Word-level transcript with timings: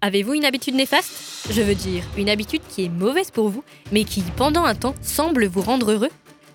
Avez-vous 0.00 0.34
une 0.34 0.44
habitude 0.44 0.76
néfaste? 0.76 1.10
Je 1.50 1.60
veux 1.60 1.74
dire, 1.74 2.04
une 2.16 2.28
habitude 2.28 2.62
qui 2.68 2.84
est 2.84 2.88
mauvaise 2.88 3.32
pour 3.32 3.48
vous, 3.48 3.64
mais 3.90 4.04
qui, 4.04 4.22
pendant 4.36 4.64
un 4.64 4.76
temps, 4.76 4.94
semble 5.02 5.46
vous 5.46 5.60
rendre 5.60 5.90
heureux 5.90 6.10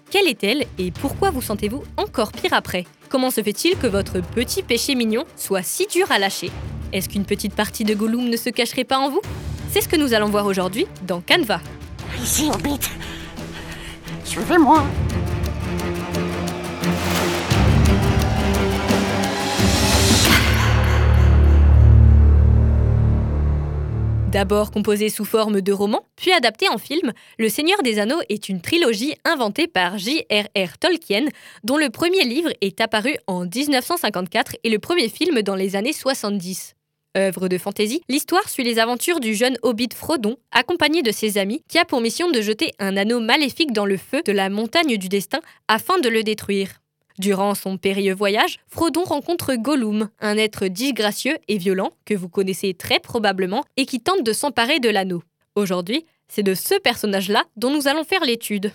Quelle 0.09 0.29
est-elle 0.29 0.65
et 0.79 0.91
pourquoi 0.91 1.29
vous 1.29 1.41
sentez-vous 1.41 1.83
encore 1.97 2.31
pire 2.31 2.53
après? 2.53 2.85
Comment 3.09 3.31
se 3.31 3.43
fait-il 3.43 3.77
que 3.77 3.87
votre 3.87 4.21
petit 4.21 4.63
péché 4.63 4.95
mignon 4.95 5.25
soit 5.35 5.61
si 5.61 5.87
dur 5.87 6.09
à 6.09 6.19
lâcher? 6.19 6.51
Est-ce 6.93 7.09
qu'une 7.09 7.25
petite 7.25 7.53
partie 7.53 7.83
de 7.83 7.93
Gollum 7.93 8.29
ne 8.29 8.37
se 8.37 8.49
cacherait 8.49 8.85
pas 8.85 8.99
en 8.99 9.09
vous? 9.09 9.21
C'est 9.71 9.81
ce 9.81 9.89
que 9.89 9.97
nous 9.97 10.13
allons 10.13 10.29
voir 10.29 10.45
aujourd'hui 10.45 10.87
dans 11.05 11.19
Canva. 11.19 11.59
Ici. 12.23 12.49
Suivez-moi. 14.23 14.85
D'abord 24.33 24.71
composé 24.71 25.09
sous 25.09 25.25
forme 25.25 25.61
de 25.61 25.71
roman, 25.71 26.07
puis 26.15 26.31
adapté 26.31 26.67
en 26.67 26.79
film, 26.79 27.13
Le 27.37 27.49
Seigneur 27.49 27.83
des 27.83 27.99
Anneaux 27.99 28.21
est 28.29 28.49
une 28.49 28.61
trilogie 28.61 29.13
inventée 29.25 29.67
par 29.67 29.99
J.R.R. 29.99 30.79
Tolkien, 30.79 31.25
dont 31.63 31.77
le 31.77 31.91
premier 31.91 32.23
livre 32.23 32.49
est 32.59 32.81
apparu 32.81 33.15
en 33.27 33.45
1954 33.45 34.55
et 34.63 34.71
le 34.71 34.79
premier 34.79 35.07
film 35.07 35.43
dans 35.43 35.53
les 35.53 35.75
années 35.75 35.93
70. 35.93 36.73
Œuvre 37.15 37.47
de 37.47 37.59
fantaisie, 37.59 38.01
l'histoire 38.09 38.49
suit 38.49 38.63
les 38.63 38.79
aventures 38.79 39.19
du 39.19 39.35
jeune 39.35 39.57
hobbit 39.61 39.89
Frodon, 39.93 40.37
accompagné 40.51 41.03
de 41.03 41.11
ses 41.11 41.37
amis, 41.37 41.61
qui 41.69 41.77
a 41.77 41.85
pour 41.85 42.01
mission 42.01 42.31
de 42.31 42.41
jeter 42.41 42.71
un 42.79 42.97
anneau 42.97 43.19
maléfique 43.19 43.71
dans 43.71 43.85
le 43.85 43.97
feu 43.97 44.23
de 44.25 44.31
la 44.31 44.49
montagne 44.49 44.97
du 44.97 45.09
destin 45.09 45.41
afin 45.67 45.99
de 45.99 46.09
le 46.09 46.23
détruire. 46.23 46.79
Durant 47.19 47.53
son 47.53 47.77
périlleux 47.77 48.15
voyage, 48.15 48.59
Frodon 48.67 49.03
rencontre 49.03 49.53
Gollum, 49.55 50.09
un 50.19 50.37
être 50.37 50.67
disgracieux 50.67 51.37
et 51.47 51.57
violent 51.57 51.91
que 52.05 52.15
vous 52.15 52.29
connaissez 52.29 52.73
très 52.73 52.99
probablement 52.99 53.63
et 53.77 53.85
qui 53.85 53.99
tente 53.99 54.23
de 54.23 54.33
s'emparer 54.33 54.79
de 54.79 54.89
l'anneau. 54.89 55.23
Aujourd'hui, 55.55 56.05
c'est 56.27 56.43
de 56.43 56.55
ce 56.55 56.73
personnage-là 56.79 57.43
dont 57.55 57.69
nous 57.69 57.87
allons 57.87 58.03
faire 58.03 58.25
l'étude. 58.25 58.71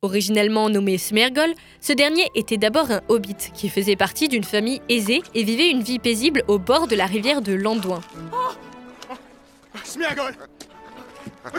Originellement 0.00 0.68
nommé 0.70 0.96
Smergol, 0.98 1.54
ce 1.80 1.92
dernier 1.92 2.30
était 2.34 2.56
d'abord 2.56 2.90
un 2.90 3.02
hobbit 3.08 3.36
qui 3.54 3.68
faisait 3.68 3.96
partie 3.96 4.28
d'une 4.28 4.44
famille 4.44 4.80
aisée 4.88 5.22
et 5.34 5.44
vivait 5.44 5.70
une 5.70 5.82
vie 5.82 5.98
paisible 5.98 6.42
au 6.48 6.58
bord 6.58 6.86
de 6.86 6.96
la 6.96 7.06
rivière 7.06 7.42
de 7.42 7.52
Landouin. 7.52 8.00
Smergol 9.82 10.34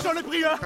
J'en 0.04 0.14
ai 0.14 0.24
pris 0.24 0.44
un 0.44 0.58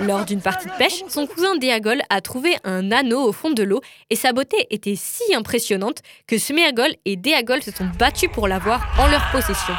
Lors 0.00 0.24
d'une 0.24 0.40
partie 0.40 0.68
de 0.68 0.72
pêche, 0.76 1.02
son 1.08 1.26
cousin 1.26 1.56
Déagol 1.56 2.02
a 2.10 2.20
trouvé 2.20 2.56
un 2.64 2.92
anneau 2.92 3.22
au 3.22 3.32
fond 3.32 3.50
de 3.50 3.62
l'eau 3.62 3.80
et 4.10 4.16
sa 4.16 4.32
beauté 4.32 4.66
était 4.70 4.96
si 4.96 5.34
impressionnante 5.34 6.02
que 6.26 6.38
Smergol 6.38 6.94
et 7.04 7.16
Déagol 7.16 7.62
se 7.62 7.70
sont 7.70 7.88
battus 7.98 8.30
pour 8.32 8.48
l'avoir 8.48 8.86
en 8.98 9.08
leur 9.08 9.30
possession. 9.30 9.74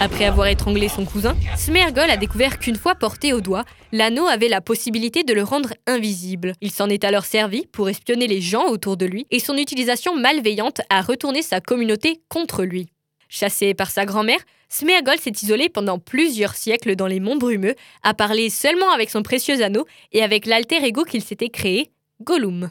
Après 0.00 0.24
avoir 0.24 0.48
étranglé 0.48 0.88
son 0.88 1.04
cousin, 1.04 1.36
Smergol 1.56 2.10
a 2.10 2.16
découvert 2.16 2.58
qu'une 2.58 2.74
fois 2.74 2.96
porté 2.96 3.32
au 3.32 3.40
doigt, 3.40 3.64
l'anneau 3.92 4.26
avait 4.26 4.48
la 4.48 4.60
possibilité 4.60 5.22
de 5.22 5.32
le 5.32 5.44
rendre 5.44 5.74
invisible. 5.86 6.54
Il 6.60 6.72
s'en 6.72 6.88
est 6.88 7.04
alors 7.04 7.24
servi 7.24 7.66
pour 7.66 7.88
espionner 7.88 8.26
les 8.26 8.40
gens 8.40 8.66
autour 8.66 8.96
de 8.96 9.06
lui 9.06 9.26
et 9.30 9.38
son 9.38 9.56
utilisation 9.56 10.16
malveillante 10.16 10.80
a 10.90 11.02
retourné 11.02 11.42
sa 11.42 11.60
communauté 11.60 12.20
contre 12.28 12.64
lui. 12.64 12.91
Chassé 13.34 13.72
par 13.72 13.90
sa 13.90 14.04
grand-mère, 14.04 14.40
Smeagol 14.68 15.16
s'est 15.18 15.32
isolé 15.40 15.70
pendant 15.70 15.98
plusieurs 15.98 16.54
siècles 16.54 16.96
dans 16.96 17.06
les 17.06 17.18
monts 17.18 17.38
brumeux, 17.38 17.74
à 18.02 18.12
parler 18.12 18.50
seulement 18.50 18.90
avec 18.90 19.08
son 19.08 19.22
précieux 19.22 19.62
anneau 19.62 19.86
et 20.12 20.22
avec 20.22 20.44
l'alter 20.44 20.84
ego 20.84 21.04
qu'il 21.04 21.22
s'était 21.22 21.48
créé, 21.48 21.90
Gollum. 22.20 22.70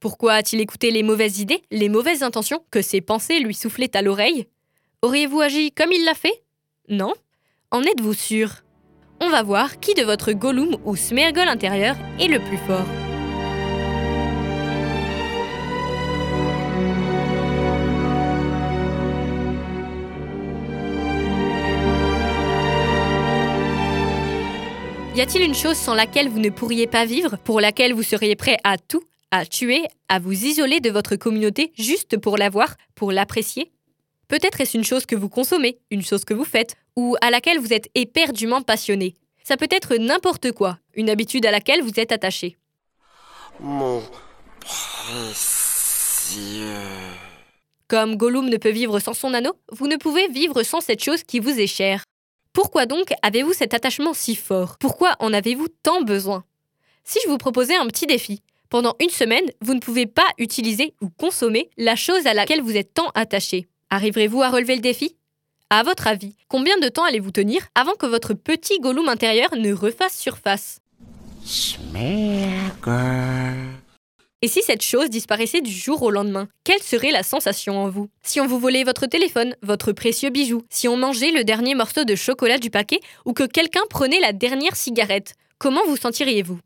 Pourquoi 0.00 0.32
a-t-il 0.32 0.62
écouté 0.62 0.90
les 0.90 1.02
mauvaises 1.02 1.40
idées, 1.40 1.60
les 1.70 1.90
mauvaises 1.90 2.22
intentions 2.22 2.64
que 2.70 2.80
ses 2.80 3.02
pensées 3.02 3.40
lui 3.40 3.52
soufflaient 3.52 3.94
à 3.94 4.00
l'oreille? 4.00 4.46
Auriez-vous 5.02 5.42
agi 5.42 5.70
comme 5.70 5.92
il 5.92 6.06
l'a 6.06 6.14
fait? 6.14 6.44
Non? 6.88 7.12
En 7.70 7.82
êtes-vous 7.82 8.14
sûr? 8.14 8.62
On 9.20 9.28
va 9.28 9.42
voir 9.42 9.80
qui 9.80 9.92
de 9.92 10.02
votre 10.02 10.32
Gollum 10.32 10.78
ou 10.86 10.96
Smeagol 10.96 11.46
intérieur 11.46 11.94
est 12.18 12.28
le 12.28 12.38
plus 12.38 12.56
fort. 12.56 12.86
Y 25.20 25.22
a-t-il 25.22 25.44
une 25.44 25.54
chose 25.54 25.76
sans 25.76 25.92
laquelle 25.92 26.30
vous 26.30 26.38
ne 26.38 26.48
pourriez 26.48 26.86
pas 26.86 27.04
vivre, 27.04 27.36
pour 27.44 27.60
laquelle 27.60 27.92
vous 27.92 28.02
seriez 28.02 28.36
prêt 28.36 28.56
à 28.64 28.78
tout, 28.78 29.02
à 29.30 29.44
tuer, 29.44 29.84
à 30.08 30.18
vous 30.18 30.32
isoler 30.32 30.80
de 30.80 30.88
votre 30.88 31.14
communauté 31.16 31.74
juste 31.76 32.16
pour 32.16 32.38
la 32.38 32.48
voir, 32.48 32.74
pour 32.94 33.12
l'apprécier? 33.12 33.70
Peut-être 34.28 34.62
est-ce 34.62 34.78
une 34.78 34.84
chose 34.84 35.04
que 35.04 35.14
vous 35.14 35.28
consommez, 35.28 35.78
une 35.90 36.00
chose 36.00 36.24
que 36.24 36.32
vous 36.32 36.46
faites, 36.46 36.74
ou 36.96 37.16
à 37.20 37.28
laquelle 37.28 37.58
vous 37.58 37.74
êtes 37.74 37.90
éperdument 37.94 38.62
passionné. 38.62 39.14
Ça 39.44 39.58
peut 39.58 39.68
être 39.70 39.96
n'importe 39.96 40.52
quoi, 40.52 40.78
une 40.94 41.10
habitude 41.10 41.44
à 41.44 41.50
laquelle 41.50 41.82
vous 41.82 42.00
êtes 42.00 42.12
attaché. 42.12 42.56
Mon 43.60 44.02
précieux. 44.62 45.50
Comme 47.88 48.16
Gollum 48.16 48.48
ne 48.48 48.56
peut 48.56 48.70
vivre 48.70 48.98
sans 49.00 49.12
son 49.12 49.34
anneau, 49.34 49.52
vous 49.70 49.86
ne 49.86 49.96
pouvez 49.96 50.28
vivre 50.28 50.62
sans 50.62 50.80
cette 50.80 51.04
chose 51.04 51.24
qui 51.24 51.40
vous 51.40 51.60
est 51.60 51.66
chère. 51.66 52.04
Pourquoi 52.52 52.86
donc 52.86 53.12
avez-vous 53.22 53.52
cet 53.52 53.74
attachement 53.74 54.12
si 54.12 54.34
fort? 54.34 54.76
Pourquoi 54.78 55.14
en 55.20 55.32
avez-vous 55.32 55.68
tant 55.82 56.02
besoin? 56.02 56.44
Si 57.04 57.18
je 57.24 57.28
vous 57.28 57.38
proposais 57.38 57.76
un 57.76 57.86
petit 57.86 58.06
défi, 58.06 58.42
pendant 58.68 58.94
une 59.00 59.10
semaine, 59.10 59.50
vous 59.60 59.74
ne 59.74 59.80
pouvez 59.80 60.06
pas 60.06 60.26
utiliser 60.38 60.94
ou 61.00 61.08
consommer 61.10 61.70
la 61.76 61.96
chose 61.96 62.26
à 62.26 62.34
laquelle 62.34 62.62
vous 62.62 62.76
êtes 62.76 62.94
tant 62.94 63.10
attaché. 63.14 63.68
Arriverez-vous 63.90 64.42
à 64.42 64.50
relever 64.50 64.76
le 64.76 64.80
défi? 64.80 65.16
À 65.70 65.82
votre 65.84 66.08
avis, 66.08 66.36
combien 66.48 66.78
de 66.78 66.88
temps 66.88 67.04
allez-vous 67.04 67.30
tenir 67.30 67.62
avant 67.76 67.94
que 67.94 68.06
votre 68.06 68.34
petit 68.34 68.80
Gollum 68.80 69.08
intérieur 69.08 69.54
ne 69.54 69.72
refasse 69.72 70.18
surface? 70.18 70.80
Et 74.42 74.48
si 74.48 74.62
cette 74.62 74.82
chose 74.82 75.10
disparaissait 75.10 75.60
du 75.60 75.70
jour 75.70 76.02
au 76.02 76.10
lendemain, 76.10 76.48
quelle 76.64 76.82
serait 76.82 77.10
la 77.10 77.22
sensation 77.22 77.78
en 77.78 77.90
vous? 77.90 78.08
Si 78.22 78.40
on 78.40 78.46
vous 78.46 78.58
volait 78.58 78.84
votre 78.84 79.06
téléphone, 79.06 79.54
votre 79.62 79.92
précieux 79.92 80.30
bijou, 80.30 80.62
si 80.70 80.88
on 80.88 80.96
mangeait 80.96 81.30
le 81.30 81.44
dernier 81.44 81.74
morceau 81.74 82.04
de 82.04 82.14
chocolat 82.14 82.58
du 82.58 82.70
paquet 82.70 83.00
ou 83.26 83.34
que 83.34 83.44
quelqu'un 83.44 83.82
prenait 83.90 84.20
la 84.20 84.32
dernière 84.32 84.76
cigarette, 84.76 85.34
comment 85.58 85.84
vous 85.86 85.96
sentiriez-vous? 85.96 86.58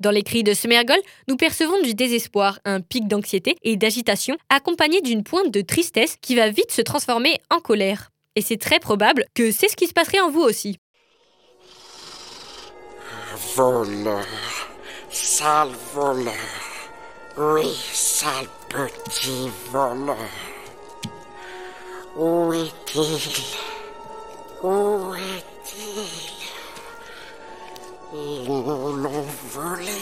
Dans 0.00 0.10
les 0.10 0.22
cris 0.22 0.42
de 0.42 0.52
Smergol, 0.52 0.98
nous 1.28 1.36
percevons 1.36 1.80
du 1.80 1.94
désespoir, 1.94 2.58
un 2.66 2.80
pic 2.82 3.08
d'anxiété 3.08 3.56
et 3.62 3.76
d'agitation 3.76 4.36
accompagné 4.50 5.00
d'une 5.00 5.22
pointe 5.22 5.50
de 5.50 5.62
tristesse 5.62 6.16
qui 6.20 6.34
va 6.34 6.50
vite 6.50 6.72
se 6.72 6.82
transformer 6.82 7.40
en 7.50 7.60
colère. 7.60 8.10
Et 8.36 8.42
c'est 8.42 8.56
très 8.56 8.80
probable 8.80 9.24
que 9.34 9.52
c'est 9.52 9.68
ce 9.68 9.76
qui 9.76 9.86
se 9.86 9.92
passerait 9.92 10.20
en 10.20 10.30
vous 10.30 10.42
aussi. 10.42 10.78
Voleur, 13.54 14.26
sale 15.10 15.70
voleur, 15.92 16.34
oui, 17.36 17.72
sale 17.92 18.48
petit 18.68 19.50
voleur. 19.70 20.16
Où 22.16 22.52
est-il? 22.52 23.20
Où 24.62 25.14
est-il? 25.14 26.08
Ils 28.14 28.44
nous 28.44 28.96
l'ont 28.96 29.26
volé, 29.52 29.98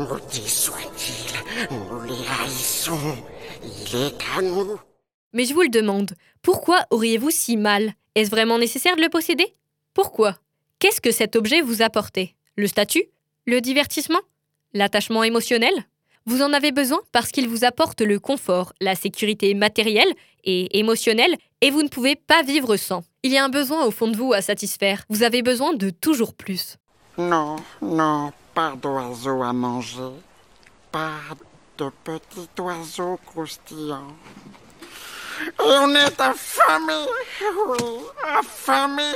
Maudit 0.00 0.48
soit-il, 0.48 1.76
nous 1.76 2.02
les 2.04 2.14
haïssons. 2.14 3.18
Il 3.62 3.96
est 3.96 4.16
à 4.34 4.40
nous. 4.40 4.78
Mais 5.34 5.44
je 5.44 5.52
vous 5.52 5.60
le 5.60 5.68
demande, 5.68 6.14
pourquoi 6.40 6.86
auriez-vous 6.90 7.30
si 7.30 7.58
mal? 7.58 7.92
Est-ce 8.14 8.30
vraiment 8.30 8.56
nécessaire 8.56 8.96
de 8.96 9.02
le 9.02 9.10
posséder? 9.10 9.54
Pourquoi? 9.92 10.38
Qu'est-ce 10.78 11.02
que 11.02 11.10
cet 11.10 11.36
objet 11.36 11.60
vous 11.60 11.82
apportait 11.82 12.34
Le 12.56 12.66
statut? 12.66 13.04
Le 13.46 13.60
divertissement? 13.60 14.20
L'attachement 14.72 15.22
émotionnel? 15.22 15.74
Vous 16.24 16.40
en 16.40 16.54
avez 16.54 16.72
besoin 16.72 17.00
parce 17.12 17.30
qu'il 17.30 17.46
vous 17.46 17.64
apporte 17.64 18.00
le 18.00 18.18
confort, 18.18 18.72
la 18.80 18.94
sécurité 18.94 19.52
matérielle 19.52 20.12
et 20.44 20.78
émotionnelle, 20.78 21.36
et 21.60 21.70
vous 21.70 21.82
ne 21.82 21.88
pouvez 21.88 22.16
pas 22.16 22.42
vivre 22.42 22.76
sans. 22.76 23.04
Il 23.22 23.32
y 23.32 23.36
a 23.36 23.44
un 23.44 23.50
besoin 23.50 23.84
au 23.84 23.90
fond 23.90 24.08
de 24.08 24.16
vous 24.16 24.32
à 24.32 24.40
satisfaire. 24.40 25.04
Vous 25.10 25.24
avez 25.24 25.42
besoin 25.42 25.74
de 25.74 25.90
toujours 25.90 26.32
plus. 26.32 26.78
Non, 27.18 27.56
non, 27.82 28.32
pas 28.54 28.74
d'oiseaux 28.80 29.42
à 29.42 29.52
manger, 29.52 30.12
pas 30.90 31.20
de 31.78 31.90
petits 32.04 32.48
oiseaux 32.60 33.18
croustillants. 33.26 34.16
Et 35.42 35.46
on 35.58 35.94
est 35.94 36.20
affamés, 36.20 37.06
oui, 37.08 37.46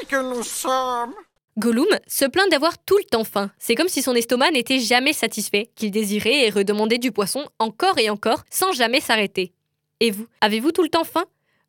que 0.09 0.23
nous 0.23 0.43
sommes. 0.43 1.15
Gollum 1.57 1.87
se 2.07 2.25
plaint 2.25 2.51
d'avoir 2.51 2.79
tout 2.79 2.97
le 2.97 3.05
temps 3.05 3.25
faim. 3.25 3.51
C'est 3.59 3.75
comme 3.75 3.89
si 3.89 4.03
son 4.03 4.15
estomac 4.15 4.51
n'était 4.51 4.81
jamais 4.81 5.13
satisfait, 5.13 5.71
qu'il 5.77 5.91
désirait 5.91 6.47
et 6.47 6.51
redemandait 6.51 6.99
du 6.99 7.13
poisson 7.13 7.47
encore 7.59 7.99
et 7.99 8.11
encore 8.11 8.45
sans 8.51 8.73
jamais 8.73 9.01
s'arrêter. 9.01 9.53
Et 10.01 10.11
vous, 10.11 10.27
avez-vous 10.41 10.73
tout 10.73 10.83
le 10.83 10.89
temps 10.89 11.05
faim? 11.05 11.25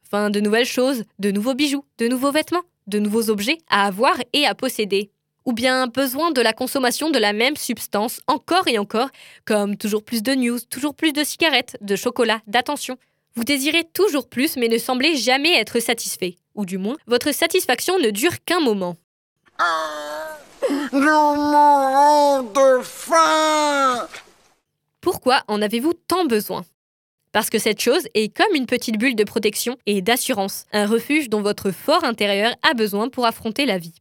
Faim 0.09 0.29
de 0.29 0.39
nouvelles 0.39 0.65
choses, 0.65 1.03
de 1.19 1.31
nouveaux 1.31 1.53
bijoux, 1.53 1.85
de 1.97 2.07
nouveaux 2.07 2.31
vêtements, 2.31 2.63
de 2.87 2.99
nouveaux 2.99 3.29
objets 3.29 3.57
à 3.69 3.85
avoir 3.85 4.15
et 4.33 4.45
à 4.45 4.55
posséder 4.55 5.11
ou 5.45 5.53
bien 5.53 5.87
besoin 5.87 6.31
de 6.31 6.41
la 6.41 6.53
consommation 6.53 7.09
de 7.09 7.19
la 7.19 7.33
même 7.33 7.55
substance 7.55 8.19
encore 8.27 8.67
et 8.67 8.77
encore, 8.77 9.09
comme 9.45 9.77
toujours 9.77 10.03
plus 10.03 10.23
de 10.23 10.33
news, 10.33 10.59
toujours 10.69 10.95
plus 10.95 11.13
de 11.13 11.23
cigarettes, 11.23 11.77
de 11.81 11.95
chocolat, 11.95 12.41
d'attention. 12.47 12.97
Vous 13.35 13.43
désirez 13.43 13.83
toujours 13.83 14.27
plus 14.27 14.57
mais 14.57 14.67
ne 14.67 14.77
semblez 14.77 15.15
jamais 15.15 15.55
être 15.55 15.79
satisfait, 15.79 16.37
ou 16.55 16.65
du 16.65 16.77
moins, 16.77 16.97
votre 17.07 17.31
satisfaction 17.31 17.99
ne 17.99 18.09
dure 18.09 18.43
qu'un 18.43 18.59
moment. 18.59 18.97
Moment 20.91 22.43
de 22.43 22.81
faim 22.83 24.07
Pourquoi 25.01 25.43
en 25.47 25.61
avez-vous 25.61 25.93
tant 25.93 26.25
besoin? 26.25 26.65
Parce 27.31 27.49
que 27.49 27.59
cette 27.59 27.81
chose 27.81 28.07
est 28.13 28.35
comme 28.35 28.55
une 28.55 28.65
petite 28.65 28.97
bulle 28.97 29.15
de 29.15 29.25
protection 29.25 29.77
et 29.85 30.01
d'assurance, 30.01 30.65
un 30.71 30.87
refuge 30.87 31.29
dont 31.29 31.41
votre 31.41 31.71
fort 31.71 32.05
intérieur 32.05 32.55
a 32.63 32.73
besoin 32.73 33.09
pour 33.09 33.25
affronter 33.25 33.65
la 33.65 33.77
vie. 33.77 33.95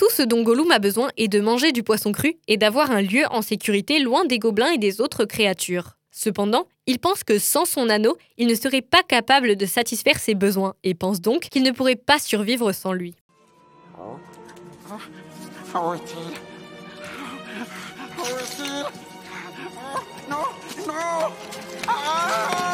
Tout 0.00 0.08
ce 0.08 0.22
dont 0.22 0.42
Gollum 0.42 0.70
a 0.70 0.78
besoin 0.78 1.10
est 1.18 1.28
de 1.28 1.40
manger 1.40 1.72
du 1.72 1.82
poisson 1.82 2.10
cru 2.12 2.38
et 2.48 2.56
d'avoir 2.56 2.90
un 2.90 3.02
lieu 3.02 3.24
en 3.32 3.42
sécurité 3.42 3.98
loin 3.98 4.24
des 4.24 4.38
gobelins 4.38 4.70
et 4.70 4.78
des 4.78 5.02
autres 5.02 5.26
créatures. 5.26 5.98
Cependant, 6.10 6.66
il 6.86 6.98
pense 6.98 7.22
que 7.22 7.38
sans 7.38 7.66
son 7.66 7.90
anneau, 7.90 8.16
il 8.38 8.46
ne 8.46 8.54
serait 8.54 8.80
pas 8.80 9.02
capable 9.02 9.56
de 9.56 9.66
satisfaire 9.66 10.18
ses 10.18 10.34
besoins 10.34 10.72
et 10.84 10.94
pense 10.94 11.20
donc 11.20 11.50
qu'il 11.50 11.62
ne 11.62 11.70
pourrait 11.70 11.96
pas 11.96 12.18
survivre 12.18 12.72
sans 12.72 12.94
lui. 12.94 13.14
Ah 21.86 22.69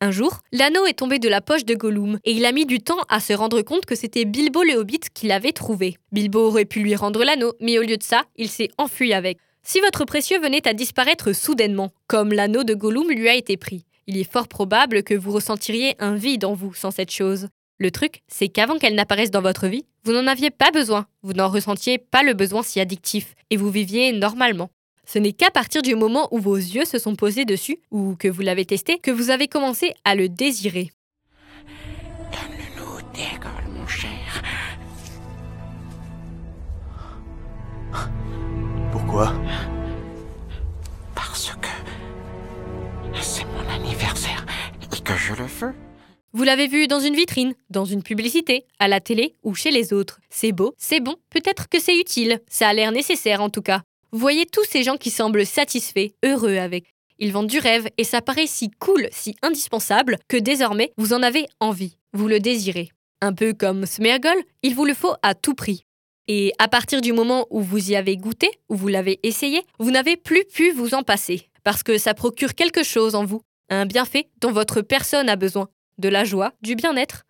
Un 0.00 0.10
jour, 0.10 0.38
l'anneau 0.52 0.86
est 0.86 0.94
tombé 0.94 1.18
de 1.18 1.28
la 1.28 1.40
poche 1.40 1.64
de 1.66 1.74
Gollum 1.74 2.18
et 2.24 2.32
il 2.32 2.46
a 2.46 2.52
mis 2.52 2.64
du 2.64 2.80
temps 2.80 3.02
à 3.10 3.20
se 3.20 3.32
rendre 3.34 3.60
compte 3.60 3.84
que 3.84 3.94
c'était 3.94 4.24
Bilbo 4.24 4.62
le 4.62 4.76
Hobbit 4.76 5.00
qui 5.12 5.26
l'avait 5.26 5.52
trouvé. 5.52 5.98
Bilbo 6.12 6.46
aurait 6.46 6.64
pu 6.64 6.80
lui 6.80 6.96
rendre 6.96 7.24
l'anneau, 7.24 7.52
mais 7.60 7.78
au 7.78 7.82
lieu 7.82 7.98
de 7.98 8.02
ça, 8.02 8.22
il 8.36 8.48
s'est 8.48 8.70
enfui 8.78 9.12
avec. 9.12 9.38
Si 9.62 9.80
votre 9.80 10.06
précieux 10.06 10.40
venait 10.40 10.66
à 10.66 10.72
disparaître 10.72 11.34
soudainement, 11.34 11.92
comme 12.06 12.32
l'anneau 12.32 12.64
de 12.64 12.72
Gollum 12.72 13.10
lui 13.10 13.28
a 13.28 13.34
été 13.34 13.58
pris, 13.58 13.84
il 14.06 14.16
est 14.16 14.30
fort 14.30 14.48
probable 14.48 15.02
que 15.02 15.14
vous 15.14 15.32
ressentiriez 15.32 15.94
un 15.98 16.14
vide 16.14 16.46
en 16.46 16.54
vous 16.54 16.72
sans 16.72 16.90
cette 16.90 17.12
chose. 17.12 17.48
Le 17.80 17.92
truc, 17.92 18.22
c'est 18.26 18.48
qu'avant 18.48 18.76
qu'elle 18.76 18.96
n'apparaisse 18.96 19.30
dans 19.30 19.40
votre 19.40 19.68
vie, 19.68 19.84
vous 20.02 20.10
n'en 20.10 20.26
aviez 20.26 20.50
pas 20.50 20.72
besoin, 20.72 21.06
vous 21.22 21.32
n'en 21.32 21.48
ressentiez 21.48 21.98
pas 21.98 22.24
le 22.24 22.34
besoin 22.34 22.64
si 22.64 22.80
addictif, 22.80 23.36
et 23.50 23.56
vous 23.56 23.70
viviez 23.70 24.10
normalement. 24.10 24.70
Ce 25.06 25.20
n'est 25.20 25.32
qu'à 25.32 25.52
partir 25.52 25.80
du 25.82 25.94
moment 25.94 26.26
où 26.32 26.40
vos 26.40 26.56
yeux 26.56 26.84
se 26.84 26.98
sont 26.98 27.14
posés 27.14 27.44
dessus, 27.44 27.78
ou 27.92 28.16
que 28.16 28.26
vous 28.26 28.42
l'avez 28.42 28.64
testé, 28.64 28.98
que 28.98 29.12
vous 29.12 29.30
avez 29.30 29.46
commencé 29.46 29.94
à 30.04 30.16
le 30.16 30.28
désirer. 30.28 30.90
Donne-nous 32.32 33.00
Déagol, 33.14 33.72
mon 33.72 33.86
cher. 33.86 34.42
Pourquoi? 38.90 39.32
Parce 41.14 41.52
que 41.60 41.68
c'est 43.20 43.44
mon 43.44 43.72
anniversaire 43.72 44.44
et 44.82 45.00
que 45.00 45.14
je 45.14 45.34
le 45.34 45.44
veux. 45.44 45.74
Vous 46.34 46.44
l'avez 46.44 46.66
vu 46.66 46.88
dans 46.88 47.00
une 47.00 47.16
vitrine, 47.16 47.54
dans 47.70 47.86
une 47.86 48.02
publicité, 48.02 48.66
à 48.78 48.86
la 48.86 49.00
télé 49.00 49.34
ou 49.42 49.54
chez 49.54 49.70
les 49.70 49.94
autres. 49.94 50.20
C'est 50.28 50.52
beau, 50.52 50.74
c'est 50.76 51.00
bon, 51.00 51.16
peut-être 51.30 51.70
que 51.70 51.80
c'est 51.80 51.98
utile, 51.98 52.40
ça 52.48 52.68
a 52.68 52.74
l'air 52.74 52.92
nécessaire 52.92 53.40
en 53.40 53.48
tout 53.48 53.62
cas. 53.62 53.80
Voyez 54.12 54.44
tous 54.44 54.64
ces 54.64 54.82
gens 54.82 54.98
qui 54.98 55.10
semblent 55.10 55.46
satisfaits, 55.46 56.10
heureux 56.22 56.56
avec. 56.56 56.84
Ils 57.18 57.32
vendent 57.32 57.48
du 57.48 57.58
rêve 57.58 57.88
et 57.96 58.04
ça 58.04 58.20
paraît 58.20 58.46
si 58.46 58.70
cool, 58.70 59.08
si 59.10 59.36
indispensable, 59.42 60.18
que 60.28 60.36
désormais 60.36 60.92
vous 60.98 61.14
en 61.14 61.22
avez 61.22 61.46
envie, 61.60 61.96
vous 62.12 62.28
le 62.28 62.40
désirez. 62.40 62.90
Un 63.22 63.32
peu 63.32 63.54
comme 63.54 63.86
Smergol, 63.86 64.36
il 64.62 64.74
vous 64.74 64.84
le 64.84 64.94
faut 64.94 65.14
à 65.22 65.34
tout 65.34 65.54
prix. 65.54 65.86
Et 66.28 66.52
à 66.58 66.68
partir 66.68 67.00
du 67.00 67.14
moment 67.14 67.46
où 67.48 67.62
vous 67.62 67.90
y 67.90 67.96
avez 67.96 68.18
goûté, 68.18 68.50
où 68.68 68.76
vous 68.76 68.88
l'avez 68.88 69.18
essayé, 69.22 69.62
vous 69.78 69.90
n'avez 69.90 70.18
plus 70.18 70.44
pu 70.44 70.72
vous 70.72 70.92
en 70.92 71.02
passer, 71.02 71.48
parce 71.64 71.82
que 71.82 71.96
ça 71.96 72.12
procure 72.12 72.54
quelque 72.54 72.82
chose 72.82 73.14
en 73.14 73.24
vous, 73.24 73.40
un 73.70 73.86
bienfait 73.86 74.28
dont 74.42 74.52
votre 74.52 74.82
personne 74.82 75.30
a 75.30 75.36
besoin, 75.36 75.68
de 75.98 76.08
la 76.08 76.24
joie, 76.24 76.52
du 76.62 76.74
bien-être. 76.74 77.24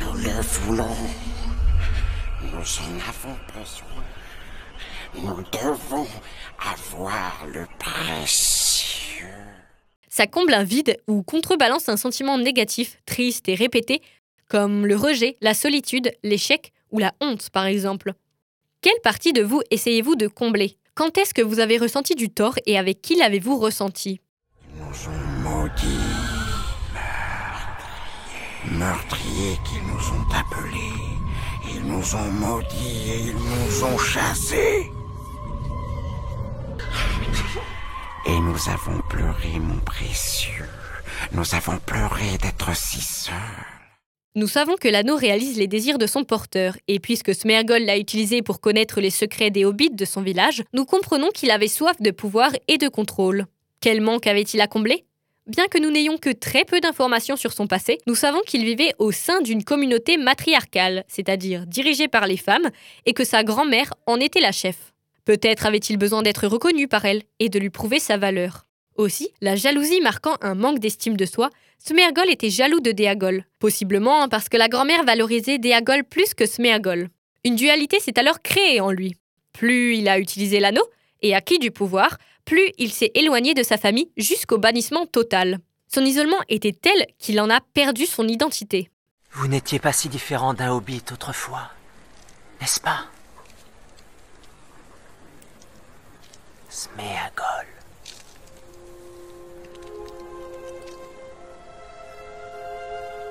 Nous 0.00 0.12
le 0.14 0.40
voulons. 0.40 0.96
Nous 2.42 2.58
en 2.58 3.08
avons 3.08 3.36
besoin. 3.58 4.04
Nous 5.14 5.42
devons 5.52 6.06
avoir 6.58 7.46
le 7.52 7.66
précieux. 7.78 9.26
Ça 10.08 10.26
comble 10.26 10.54
un 10.54 10.64
vide 10.64 10.96
ou 11.08 11.22
contrebalance 11.22 11.88
un 11.88 11.96
sentiment 11.96 12.38
négatif, 12.38 12.98
triste 13.06 13.48
et 13.48 13.54
répété, 13.54 14.00
comme 14.48 14.86
le 14.86 14.96
rejet, 14.96 15.36
la 15.40 15.54
solitude, 15.54 16.12
l'échec 16.22 16.72
ou 16.90 16.98
la 16.98 17.12
honte 17.20 17.50
par 17.50 17.66
exemple. 17.66 18.14
Quelle 18.80 19.00
partie 19.02 19.32
de 19.32 19.42
vous 19.42 19.62
essayez-vous 19.70 20.16
de 20.16 20.26
combler? 20.26 20.76
Quand 20.94 21.18
est-ce 21.18 21.34
que 21.34 21.42
vous 21.42 21.60
avez 21.60 21.78
ressenti 21.78 22.14
du 22.14 22.30
tort 22.30 22.56
et 22.66 22.78
avec 22.78 23.02
qui 23.02 23.16
l'avez-vous 23.16 23.58
ressenti? 23.58 24.20
Nous 24.74 25.10
maudits. 25.42 26.39
Meurtriers. 28.66 28.78
Meurtriers 28.78 29.58
qui 29.64 29.80
nous 29.86 30.18
ont 30.18 30.26
appelés. 30.34 31.10
Ils 31.72 31.82
nous 31.82 32.14
ont 32.14 32.30
maudits 32.32 33.10
et 33.10 33.20
ils 33.28 33.34
nous 33.34 33.84
ont 33.84 33.98
chassés. 33.98 34.90
Et 38.26 38.38
nous 38.40 38.68
avons 38.68 39.00
pleuré, 39.08 39.58
mon 39.58 39.78
précieux. 39.80 40.68
Nous 41.32 41.54
avons 41.54 41.78
pleuré 41.78 42.38
d'être 42.42 42.74
si 42.76 43.00
seuls. 43.00 43.34
Nous 44.36 44.46
savons 44.46 44.76
que 44.76 44.88
l'anneau 44.88 45.16
réalise 45.16 45.58
les 45.58 45.66
désirs 45.66 45.98
de 45.98 46.06
son 46.06 46.24
porteur, 46.24 46.76
et 46.86 47.00
puisque 47.00 47.34
Smergol 47.34 47.82
l'a 47.82 47.98
utilisé 47.98 48.42
pour 48.42 48.60
connaître 48.60 49.00
les 49.00 49.10
secrets 49.10 49.50
des 49.50 49.64
hobbits 49.64 49.90
de 49.90 50.04
son 50.04 50.22
village, 50.22 50.62
nous 50.72 50.84
comprenons 50.84 51.30
qu'il 51.30 51.50
avait 51.50 51.66
soif 51.66 52.00
de 52.00 52.10
pouvoir 52.10 52.52
et 52.68 52.78
de 52.78 52.88
contrôle. 52.88 53.46
Quel 53.80 54.00
manque 54.00 54.26
avait-il 54.26 54.60
à 54.60 54.68
combler? 54.68 55.04
Bien 55.46 55.66
que 55.66 55.78
nous 55.78 55.90
n'ayons 55.90 56.18
que 56.18 56.30
très 56.30 56.64
peu 56.64 56.80
d'informations 56.80 57.36
sur 57.36 57.52
son 57.52 57.66
passé, 57.66 57.98
nous 58.06 58.14
savons 58.14 58.40
qu'il 58.46 58.64
vivait 58.64 58.94
au 58.98 59.10
sein 59.10 59.40
d'une 59.40 59.64
communauté 59.64 60.16
matriarcale, 60.16 61.04
c'est-à-dire 61.08 61.66
dirigée 61.66 62.08
par 62.08 62.26
les 62.26 62.36
femmes, 62.36 62.70
et 63.06 63.14
que 63.14 63.24
sa 63.24 63.42
grand-mère 63.42 63.94
en 64.06 64.20
était 64.20 64.40
la 64.40 64.52
chef. 64.52 64.92
Peut-être 65.24 65.66
avait-il 65.66 65.96
besoin 65.96 66.22
d'être 66.22 66.46
reconnu 66.46 66.88
par 66.88 67.04
elle 67.04 67.22
et 67.38 67.48
de 67.48 67.58
lui 67.58 67.70
prouver 67.70 67.98
sa 67.98 68.16
valeur. 68.16 68.66
Aussi, 68.96 69.30
la 69.40 69.56
jalousie 69.56 70.00
marquant 70.00 70.36
un 70.42 70.54
manque 70.54 70.78
d'estime 70.78 71.16
de 71.16 71.24
soi, 71.24 71.50
Smergol 71.78 72.28
était 72.28 72.50
jaloux 72.50 72.80
de 72.80 72.92
Déagol, 72.92 73.44
possiblement 73.58 74.28
parce 74.28 74.50
que 74.50 74.58
la 74.58 74.68
grand-mère 74.68 75.04
valorisait 75.04 75.58
Déagol 75.58 76.04
plus 76.04 76.34
que 76.34 76.44
Smergol. 76.44 77.08
Une 77.44 77.56
dualité 77.56 77.98
s'est 77.98 78.18
alors 78.18 78.42
créée 78.42 78.80
en 78.80 78.90
lui. 78.90 79.16
Plus 79.54 79.96
il 79.96 80.08
a 80.08 80.18
utilisé 80.18 80.60
l'anneau 80.60 80.84
et 81.22 81.34
acquis 81.34 81.58
du 81.58 81.70
pouvoir, 81.70 82.18
plus 82.50 82.72
il 82.78 82.92
s'est 82.92 83.12
éloigné 83.14 83.54
de 83.54 83.62
sa 83.62 83.76
famille 83.76 84.10
jusqu'au 84.16 84.58
bannissement 84.58 85.06
total. 85.06 85.60
Son 85.86 86.00
isolement 86.00 86.40
était 86.48 86.72
tel 86.72 87.06
qu'il 87.20 87.40
en 87.40 87.48
a 87.48 87.60
perdu 87.60 88.06
son 88.06 88.26
identité. 88.26 88.90
Vous 89.30 89.46
n'étiez 89.46 89.78
pas 89.78 89.92
si 89.92 90.08
différent 90.08 90.52
d'un 90.52 90.72
hobbit 90.72 91.04
autrefois, 91.12 91.70
n'est-ce 92.60 92.80
pas? 92.80 93.04
Sméagol. 96.68 97.68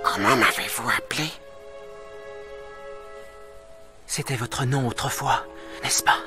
Comment 0.02 0.38
m'avez-vous 0.38 0.90
appelé? 0.98 1.26
C'était 4.08 4.38
votre 4.38 4.64
nom 4.64 4.88
autrefois, 4.88 5.46
n'est-ce 5.84 6.04
pas? 6.04 6.20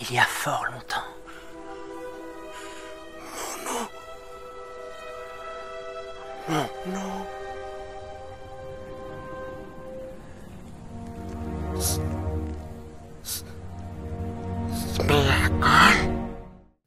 Il 0.00 0.12
y 0.12 0.18
a 0.18 0.24
fort 0.24 0.64
longtemps. 0.64 1.15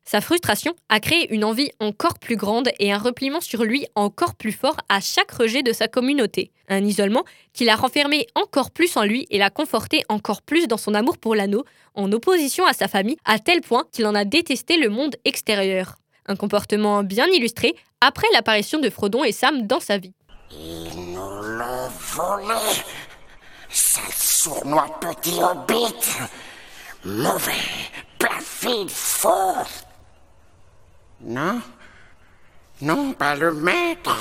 Sa 0.05 0.21
frustration 0.21 0.73
a 0.87 1.01
créé 1.01 1.31
une 1.33 1.43
envie 1.43 1.71
encore 1.81 2.19
plus 2.19 2.37
grande 2.37 2.69
et 2.79 2.93
un 2.93 2.97
repliement 2.97 3.41
sur 3.41 3.65
lui 3.65 3.85
encore 3.95 4.35
plus 4.35 4.53
fort 4.53 4.77
à 4.87 5.01
chaque 5.01 5.31
rejet 5.31 5.61
de 5.61 5.73
sa 5.73 5.89
communauté. 5.89 6.51
Un 6.69 6.85
isolement 6.85 7.25
qui 7.51 7.65
l'a 7.65 7.75
renfermé 7.75 8.27
encore 8.35 8.71
plus 8.71 8.95
en 8.95 9.03
lui 9.03 9.27
et 9.29 9.37
l'a 9.37 9.49
conforté 9.49 10.03
encore 10.07 10.41
plus 10.41 10.67
dans 10.67 10.77
son 10.77 10.93
amour 10.93 11.17
pour 11.17 11.35
l'anneau, 11.35 11.65
en 11.95 12.11
opposition 12.13 12.65
à 12.65 12.71
sa 12.71 12.87
famille, 12.87 13.17
à 13.25 13.39
tel 13.39 13.59
point 13.59 13.83
qu'il 13.91 14.05
en 14.05 14.15
a 14.15 14.23
détesté 14.23 14.77
le 14.77 14.89
monde 14.89 15.17
extérieur. 15.25 15.95
Un 16.29 16.35
comportement 16.35 17.01
bien 17.01 17.25
illustré 17.25 17.75
après 18.01 18.27
l'apparition 18.33 18.79
de 18.79 18.91
Frodon 18.91 19.23
et 19.23 19.31
Sam 19.31 19.65
dans 19.65 19.79
sa 19.79 19.97
vie. 19.97 20.13
Ils 20.51 21.11
nous 21.11 21.41
l'ont 21.41 21.89
volé. 21.89 22.53
Sale 23.67 24.03
sournois 24.15 24.99
petit 25.01 25.39
hobbit. 25.41 25.95
Mauvais, 27.03 27.51
perfide, 28.19 28.91
faux. 28.91 29.55
Non 31.21 31.61
Non, 32.81 33.13
pas 33.13 33.33
le 33.35 33.51
maître. 33.51 34.15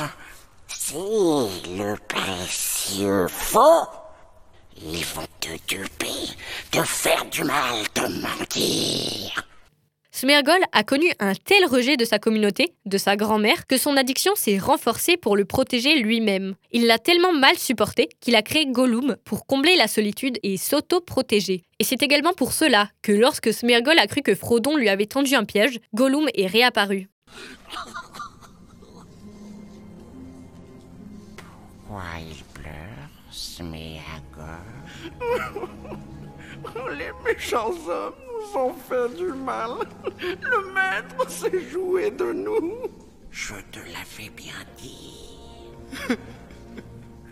Si, 0.66 0.94
le 0.94 1.94
précieux 2.08 3.28
faux. 3.28 3.86
Ils 4.80 5.04
vont 5.04 5.26
te 5.40 5.50
duper, 5.66 6.36
te 6.70 6.82
faire 6.84 7.26
du 7.26 7.44
mal, 7.44 7.86
te 7.92 8.00
mentir. 8.00 9.44
Smergol 10.18 10.58
a 10.72 10.82
connu 10.82 11.06
un 11.20 11.32
tel 11.36 11.64
rejet 11.66 11.96
de 11.96 12.04
sa 12.04 12.18
communauté, 12.18 12.74
de 12.86 12.98
sa 12.98 13.14
grand-mère, 13.14 13.68
que 13.68 13.78
son 13.78 13.96
addiction 13.96 14.32
s'est 14.34 14.58
renforcée 14.58 15.16
pour 15.16 15.36
le 15.36 15.44
protéger 15.44 16.00
lui-même. 16.00 16.56
Il 16.72 16.88
l'a 16.88 16.98
tellement 16.98 17.32
mal 17.32 17.56
supporté 17.56 18.08
qu'il 18.18 18.34
a 18.34 18.42
créé 18.42 18.66
Gollum 18.66 19.14
pour 19.24 19.46
combler 19.46 19.76
la 19.76 19.86
solitude 19.86 20.40
et 20.42 20.56
s'auto-protéger. 20.56 21.62
Et 21.78 21.84
c'est 21.84 22.02
également 22.02 22.32
pour 22.32 22.52
cela 22.52 22.90
que 23.00 23.12
lorsque 23.12 23.54
Smergol 23.54 23.96
a 23.96 24.08
cru 24.08 24.22
que 24.22 24.34
Frodon 24.34 24.76
lui 24.76 24.88
avait 24.88 25.06
tendu 25.06 25.36
un 25.36 25.44
piège, 25.44 25.78
Gollum 25.94 26.26
est 26.34 26.48
réapparu. 26.48 27.08
Pourquoi 31.86 32.02
il 32.18 32.42
pleure, 32.60 33.08
Les 36.96 37.10
méchants 37.24 37.72
hommes 37.88 38.14
nous 38.26 38.60
ont 38.60 38.74
fait 38.74 39.16
du 39.16 39.32
mal. 39.32 39.70
Le 40.20 40.72
maître 40.72 41.28
s'est 41.30 41.68
joué 41.70 42.10
de 42.10 42.32
nous. 42.32 42.78
Je 43.30 43.54
te 43.72 43.78
l'avais 43.78 44.30
bien 44.30 44.54
dit. 44.76 45.38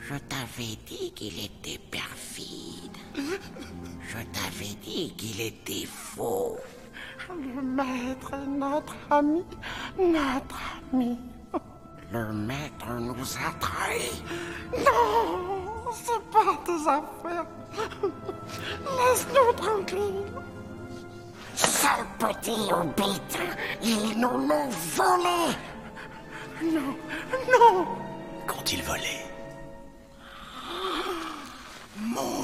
Je 0.09 0.14
t'avais 0.14 0.76
dit 0.87 1.12
qu'il 1.12 1.45
était 1.45 1.80
perfide. 1.90 2.97
Je 3.16 4.18
t'avais 4.33 4.75
dit 4.83 5.12
qu'il 5.16 5.40
était 5.40 5.87
faux. 5.87 6.56
Le 7.28 7.61
maître 7.61 8.35
est 8.35 8.47
notre 8.47 8.95
ami, 9.11 9.45
notre 9.99 10.61
ami. 10.92 11.18
Le 12.12 12.33
maître 12.33 12.92
nous 13.00 13.37
a 13.37 13.52
trahis. 13.59 14.23
Non, 14.78 15.56
c'est 16.05 16.25
pas 16.31 16.59
tes 16.65 16.83
affaires. 16.88 17.47
Laisse-nous 18.99 19.53
tranquilles. 19.55 20.33
Sale 21.55 22.07
petit 22.19 22.71
hobbit, 22.73 23.21
ils 23.83 24.19
nous 24.19 24.38
l'ont 24.49 24.69
volé. 24.95 25.57
Non, 26.62 26.97
non. 27.50 27.87
Qu'ont-ils 28.47 28.83
volé 28.83 29.26
Précieux 31.97 32.36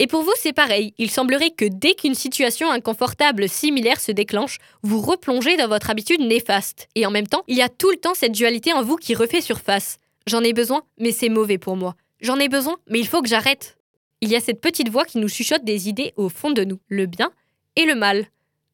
Et 0.00 0.06
pour 0.06 0.22
vous, 0.22 0.32
c'est 0.36 0.52
pareil. 0.52 0.94
Il 0.98 1.10
semblerait 1.10 1.50
que 1.50 1.64
dès 1.64 1.94
qu'une 1.94 2.14
situation 2.14 2.70
inconfortable 2.70 3.48
similaire 3.48 4.00
se 4.00 4.12
déclenche, 4.12 4.58
vous 4.82 5.00
replongez 5.00 5.56
dans 5.56 5.68
votre 5.68 5.90
habitude 5.90 6.20
néfaste. 6.20 6.88
Et 6.94 7.04
en 7.04 7.10
même 7.10 7.26
temps, 7.26 7.42
il 7.48 7.56
y 7.56 7.62
a 7.62 7.68
tout 7.68 7.90
le 7.90 7.96
temps 7.96 8.14
cette 8.14 8.32
dualité 8.32 8.72
en 8.72 8.82
vous 8.82 8.96
qui 8.96 9.14
refait 9.14 9.40
surface. 9.40 9.98
J'en 10.26 10.44
ai 10.44 10.52
besoin, 10.52 10.82
mais 10.98 11.10
c'est 11.10 11.28
mauvais 11.28 11.58
pour 11.58 11.76
moi. 11.76 11.96
J'en 12.20 12.38
ai 12.38 12.48
besoin, 12.48 12.76
mais 12.88 13.00
il 13.00 13.08
faut 13.08 13.22
que 13.22 13.28
j'arrête. 13.28 13.76
Il 14.20 14.28
y 14.28 14.36
a 14.36 14.40
cette 14.40 14.60
petite 14.60 14.88
voix 14.88 15.04
qui 15.04 15.18
nous 15.18 15.28
chuchote 15.28 15.64
des 15.64 15.88
idées 15.88 16.12
au 16.16 16.28
fond 16.28 16.50
de 16.50 16.64
nous, 16.64 16.78
le 16.88 17.06
bien 17.06 17.32
et 17.76 17.84
le 17.84 17.94
mal. 17.94 18.26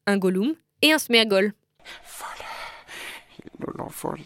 Un 0.07 0.17
Gollum 0.17 0.53
et 0.81 0.93
un 0.93 0.99
Smeagol. 0.99 1.53
Ils 3.39 3.51
nous 3.59 3.73
l'ont 3.77 3.91
volé. 4.01 4.23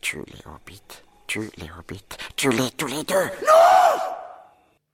Tue 0.00 0.18
les 0.26 0.40
hobbits, 0.46 0.82
tue 1.26 1.50
les 1.56 1.70
hobbits, 1.78 2.04
tue-les 2.36 2.70
tous 2.76 2.86
les 2.86 3.04
deux. 3.04 3.30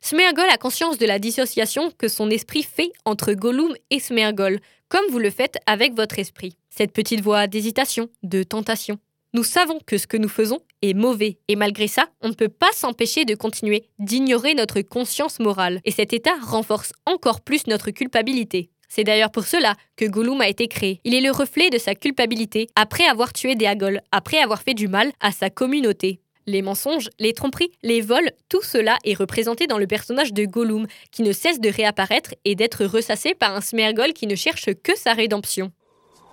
Smeagol 0.03 0.49
a 0.51 0.57
conscience 0.57 0.99
de 0.99 1.07
la 1.07 1.19
dissociation 1.19 1.93
que 1.97 2.09
son 2.09 2.31
esprit 2.31 2.63
fait 2.63 2.91
entre 3.05 3.33
Gollum 3.35 3.75
et 3.91 4.01
Smeagol, 4.01 4.61
comme 4.89 5.05
vous 5.11 5.19
le 5.19 5.31
faites 5.31 5.59
avec 5.67 5.95
votre 5.95 6.19
esprit. 6.19 6.57
Cette 6.71 6.93
petite 6.93 7.21
voix 7.21 7.47
d'hésitation, 7.47 8.09
de 8.23 8.43
tentation. 8.43 8.99
Nous 9.35 9.45
savons 9.45 9.79
que 9.87 9.99
ce 9.99 10.09
que 10.09 10.17
nous 10.17 10.29
faisons 10.29 10.59
est 10.83 10.95
mauvais, 10.95 11.39
et 11.47 11.55
malgré 11.55 11.87
ça, 11.87 12.09
on 12.23 12.29
ne 12.29 12.35
peut 12.35 12.49
pas 12.49 12.73
s'empêcher 12.75 13.25
de 13.25 13.37
continuer, 13.37 13.85
d'ignorer 13.99 14.55
notre 14.55 14.81
conscience 14.81 15.39
morale, 15.39 15.81
et 15.85 15.93
cet 15.93 16.13
état 16.13 16.35
renforce 16.43 16.93
encore 17.07 17.43
plus 17.43 17.67
notre 17.69 17.91
culpabilité. 17.93 18.71
C'est 18.89 19.05
d'ailleurs 19.05 19.31
pour 19.31 19.45
cela 19.45 19.77
que 19.97 20.07
Gollum 20.07 20.41
a 20.41 20.49
été 20.49 20.67
créé. 20.67 21.01
Il 21.05 21.15
est 21.15 21.21
le 21.21 21.31
reflet 21.31 21.71
de 21.71 21.79
sa 21.79 21.95
culpabilité 21.95 22.67
après 22.75 23.05
avoir 23.05 23.33
tué 23.33 23.55
Déagol, 23.55 24.01
après 24.11 24.39
avoir 24.39 24.63
fait 24.63 24.75
du 24.75 24.89
mal 24.89 25.13
à 25.21 25.31
sa 25.31 25.51
communauté. 25.51 26.21
Les 26.47 26.63
mensonges, 26.63 27.11
les 27.19 27.33
tromperies, 27.33 27.71
les 27.83 28.01
vols, 28.01 28.31
tout 28.49 28.63
cela 28.63 28.97
est 29.05 29.15
représenté 29.15 29.67
dans 29.67 29.79
le 29.79 29.87
personnage 29.87 30.33
de 30.33 30.45
Gollum, 30.45 30.87
qui 31.11 31.23
ne 31.23 31.33
cesse 31.33 31.61
de 31.61 31.69
réapparaître 31.69 32.35
et 32.45 32.55
d'être 32.55 32.85
ressassé 32.85 33.35
par 33.35 33.55
un 33.55 33.61
Smeagol 33.61 34.13
qui 34.13 34.27
ne 34.27 34.35
cherche 34.35 34.71
que 34.83 34.97
sa 34.97 35.13
rédemption. 35.13 35.71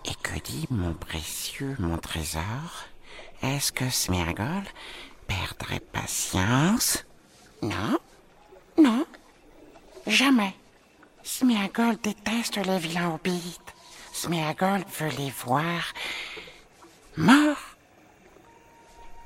Et 0.06 0.16
que 0.24 0.40
dit 0.44 0.66
mon 0.70 0.94
précieux, 0.94 1.76
mon 1.80 1.98
trésor? 1.98 2.88
Est-ce 3.44 3.72
que 3.72 3.90
Smeagol 3.90 4.64
perdrait 5.28 5.82
patience? 5.92 7.06
Non, 7.62 7.98
non, 8.78 9.06
jamais. 10.08 10.54
Smeagol 11.24 11.98
déteste 12.02 12.58
les 12.66 12.80
vilains 12.80 13.14
hobbits. 13.14 13.60
Smeagol 14.14 14.84
veut 15.00 15.12
les 15.18 15.32
voir 15.46 15.94
morts. 17.18 17.66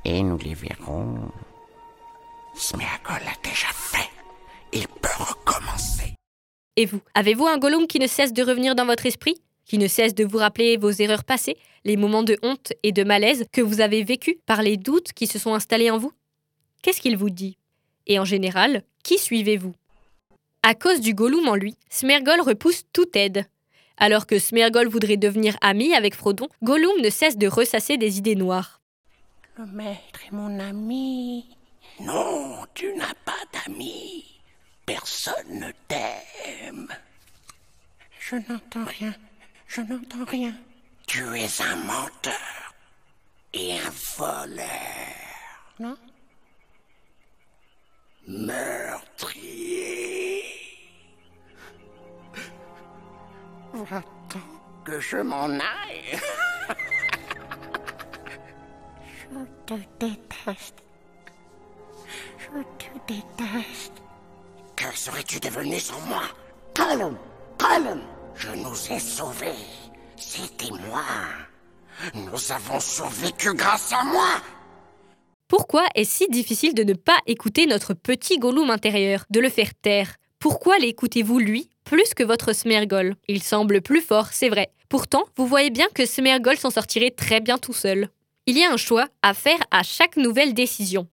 Et 0.03 0.24
nous 0.24 0.38
les 0.38 0.55
verrons. 0.55 1.31
Smeagol 2.55 3.22
l'a 3.24 3.36
déjà 3.43 3.67
fait. 3.72 4.10
Il 4.74 4.88
peut 4.88 5.10
recommencer. 5.20 6.15
Et 6.75 6.86
vous, 6.86 7.01
avez-vous 7.13 7.46
un 7.46 7.58
Gollum 7.58 7.86
qui 7.88 8.00
ne 8.00 8.08
cesse 8.08 8.34
de 8.34 8.43
revenir 8.43 8.75
dans 8.75 8.86
votre 8.86 9.05
esprit? 9.05 9.36
Qui 9.65 9.77
ne 9.77 9.88
cesse 9.88 10.15
de 10.15 10.25
vous 10.25 10.38
rappeler 10.38 10.77
vos 10.77 10.91
erreurs 10.91 11.24
passées, 11.24 11.55
les 11.86 11.98
moments 11.98 12.24
de 12.24 12.38
honte 12.41 12.74
et 12.84 12.91
de 12.91 13.03
malaise 13.03 13.46
que 13.51 13.62
vous 13.62 13.79
avez 13.79 14.03
vécus 14.03 14.36
par 14.46 14.63
les 14.63 14.77
doutes 14.77 15.13
qui 15.13 15.27
se 15.27 15.39
sont 15.39 15.53
installés 15.53 15.91
en 15.91 15.98
vous? 15.98 16.12
Qu'est-ce 16.81 17.00
qu'il 17.00 17.15
vous 17.15 17.29
dit? 17.29 17.58
Et 18.08 18.20
en 18.20 18.25
général, 18.25 18.84
qui 19.03 19.20
suivez-vous? 19.20 19.75
À 20.63 20.74
cause 20.75 21.00
du 21.00 21.13
Gollum 21.13 21.48
en 21.48 21.55
lui, 21.55 21.75
Smergol 21.89 22.41
repousse 22.41 22.84
toute 22.91 23.15
aide. 23.15 23.46
Alors 23.98 24.25
que 24.25 24.39
Smergol 24.39 24.88
voudrait 24.88 25.17
devenir 25.17 25.58
ami 25.62 25.93
avec 25.93 26.15
Frodon, 26.15 26.50
Gollum 26.63 27.00
ne 27.01 27.10
cesse 27.10 27.38
de 27.38 27.48
ressasser 27.48 27.98
des 27.98 28.17
idées 28.17 28.36
noires. 28.36 28.81
Le 29.62 29.68
maître 29.68 30.20
est 30.25 30.32
mon 30.32 30.60
ami. 30.60 31.56
Non, 32.00 32.65
tu 32.74 32.96
n'as 32.96 33.13
pas 33.25 33.44
d'amis. 33.53 34.41
Personne 34.88 35.60
ne 35.60 35.72
t'aime. 35.88 36.88
Je 38.20 38.38
n'entends 38.38 38.86
rien. 38.86 39.13
Je 39.68 39.82
n'entends 39.82 40.25
rien. 40.25 40.56
Tu 41.06 41.22
es 41.38 41.62
un 41.62 41.75
menteur 41.75 42.74
et 43.53 43.74
un 43.77 43.91
voleur. 44.18 44.65
Non 45.80 45.96
Meurtrier. 48.27 48.84
Va-t'en 53.74 54.39
que 54.84 55.00
je 55.00 55.18
m'en 55.18 55.50
aille. 55.50 56.20
Je 59.32 59.46
te 59.66 59.74
déteste. 60.00 60.76
Je 62.38 62.62
te 62.78 62.92
déteste. 63.08 63.94
Que 64.76 64.96
serais-tu 64.96 65.40
devenu 65.40 65.80
sans 65.80 66.00
moi? 66.02 66.24
Gollum 66.76 67.18
Gollum 67.58 68.02
Je 68.36 68.50
nous 68.50 68.92
ai 68.92 69.00
sauvés. 69.00 69.48
C'était 70.18 70.72
moi. 70.72 71.04
Nous 72.14 72.52
avons 72.52 72.80
survécu 72.80 73.54
grâce 73.54 73.94
à 73.94 74.04
moi. 74.04 74.42
Pourquoi 75.48 75.86
est-ce 75.96 76.18
si 76.18 76.28
difficile 76.30 76.74
de 76.74 76.84
ne 76.84 76.94
pas 76.94 77.20
écouter 77.26 77.68
notre 77.68 77.94
petit 77.94 78.38
Gollum 78.38 78.70
intérieur, 78.70 79.26
de 79.30 79.40
le 79.40 79.50
faire 79.50 79.74
taire? 79.82 80.16
Pourquoi 80.40 80.78
l'écoutez-vous 80.80 81.40
lui 81.40 81.70
plus 81.84 82.14
que 82.14 82.24
votre 82.24 82.54
Smergol 82.54 83.16
Il 83.28 83.44
semble 83.44 83.82
plus 83.82 84.02
fort, 84.02 84.28
c'est 84.32 84.50
vrai. 84.50 84.72
Pourtant, 84.90 85.24
vous 85.38 85.46
voyez 85.46 85.70
bien 85.70 85.88
que 85.94 86.06
Smergol 86.06 86.58
s'en 86.58 86.70
sortirait 86.70 87.12
très 87.12 87.40
bien 87.40 87.58
tout 87.58 87.74
seul. 87.74 88.10
Il 88.48 88.57
y 88.57 88.63
a 88.63 88.71
un 88.71 88.77
choix 88.77 89.07
à 89.21 89.36
faire 89.36 89.60
à 89.69 89.83
chaque 89.83 90.17
nouvelle 90.17 90.55
décision. 90.55 91.07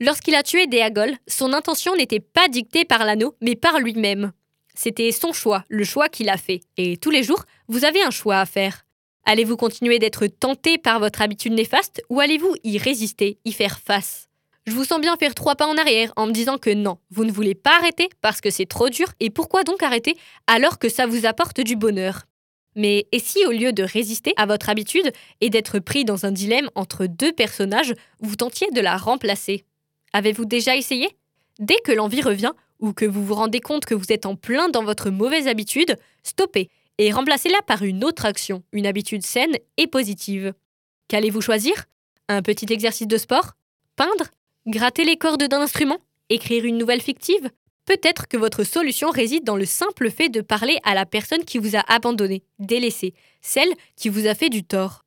Lorsqu'il 0.00 0.34
a 0.34 0.42
tué 0.42 0.66
Déagol, 0.66 1.16
son 1.28 1.52
intention 1.52 1.94
n'était 1.94 2.18
pas 2.18 2.48
dictée 2.48 2.84
par 2.84 3.04
l'anneau, 3.04 3.36
mais 3.40 3.54
par 3.54 3.78
lui-même. 3.78 4.32
C'était 4.74 5.12
son 5.12 5.32
choix, 5.32 5.64
le 5.68 5.84
choix 5.84 6.08
qu'il 6.08 6.28
a 6.28 6.36
fait. 6.36 6.60
Et 6.76 6.96
tous 6.96 7.10
les 7.10 7.22
jours, 7.22 7.44
vous 7.68 7.84
avez 7.84 8.02
un 8.02 8.10
choix 8.10 8.40
à 8.40 8.46
faire. 8.46 8.84
Allez-vous 9.24 9.56
continuer 9.56 10.00
d'être 10.00 10.26
tenté 10.26 10.76
par 10.76 10.98
votre 10.98 11.22
habitude 11.22 11.52
néfaste 11.52 12.02
ou 12.10 12.18
allez-vous 12.18 12.56
y 12.64 12.78
résister, 12.78 13.38
y 13.44 13.52
faire 13.52 13.78
face? 13.78 14.28
Je 14.66 14.72
vous 14.72 14.84
sens 14.84 15.00
bien 15.00 15.16
faire 15.16 15.36
trois 15.36 15.54
pas 15.54 15.68
en 15.68 15.76
arrière 15.76 16.12
en 16.16 16.26
me 16.26 16.32
disant 16.32 16.58
que 16.58 16.70
non, 16.70 16.98
vous 17.10 17.24
ne 17.24 17.30
voulez 17.30 17.54
pas 17.54 17.76
arrêter 17.76 18.08
parce 18.22 18.40
que 18.40 18.50
c'est 18.50 18.66
trop 18.66 18.88
dur, 18.88 19.06
et 19.20 19.30
pourquoi 19.30 19.62
donc 19.62 19.84
arrêter 19.84 20.16
alors 20.48 20.80
que 20.80 20.88
ça 20.88 21.06
vous 21.06 21.26
apporte 21.26 21.60
du 21.60 21.76
bonheur? 21.76 22.22
Mais 22.74 23.06
et 23.12 23.18
si 23.18 23.44
au 23.46 23.50
lieu 23.50 23.72
de 23.72 23.82
résister 23.82 24.32
à 24.36 24.46
votre 24.46 24.68
habitude 24.68 25.12
et 25.40 25.50
d'être 25.50 25.78
pris 25.78 26.04
dans 26.04 26.26
un 26.26 26.32
dilemme 26.32 26.70
entre 26.74 27.06
deux 27.06 27.32
personnages, 27.32 27.94
vous 28.20 28.36
tentiez 28.36 28.70
de 28.70 28.80
la 28.80 28.96
remplacer? 28.96 29.64
Avez-vous 30.12 30.44
déjà 30.44 30.76
essayé? 30.76 31.08
Dès 31.58 31.78
que 31.84 31.92
l'envie 31.92 32.22
revient 32.22 32.52
ou 32.80 32.92
que 32.92 33.04
vous 33.04 33.24
vous 33.24 33.34
rendez 33.34 33.60
compte 33.60 33.84
que 33.84 33.94
vous 33.94 34.10
êtes 34.12 34.26
en 34.26 34.36
plein 34.36 34.68
dans 34.68 34.84
votre 34.84 35.10
mauvaise 35.10 35.48
habitude, 35.48 35.96
stoppez 36.22 36.70
et 36.98 37.12
remplacez-la 37.12 37.62
par 37.62 37.82
une 37.82 38.04
autre 38.04 38.26
action, 38.26 38.62
une 38.72 38.86
habitude 38.86 39.24
saine 39.24 39.56
et 39.76 39.86
positive. 39.86 40.52
Qu'allez-vous 41.08 41.40
choisir? 41.40 41.86
Un 42.28 42.42
petit 42.42 42.72
exercice 42.72 43.06
de 43.06 43.16
sport? 43.16 43.52
Peindre? 43.96 44.30
Gratter 44.66 45.04
les 45.04 45.16
cordes 45.16 45.42
d'un 45.42 45.60
instrument? 45.60 45.98
Écrire 46.28 46.64
une 46.64 46.78
nouvelle 46.78 47.02
fictive? 47.02 47.50
Peut-être 47.84 48.28
que 48.28 48.36
votre 48.36 48.62
solution 48.62 49.10
réside 49.10 49.44
dans 49.44 49.56
le 49.56 49.64
simple 49.64 50.10
fait 50.10 50.28
de 50.28 50.40
parler 50.40 50.78
à 50.84 50.94
la 50.94 51.04
personne 51.04 51.44
qui 51.44 51.58
vous 51.58 51.76
a 51.76 51.82
abandonné, 51.88 52.44
délaissé, 52.58 53.14
celle 53.40 53.72
qui 53.96 54.08
vous 54.08 54.26
a 54.26 54.34
fait 54.34 54.50
du 54.50 54.62
tort. 54.62 55.04